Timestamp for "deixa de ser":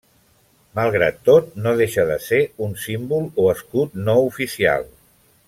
1.81-2.39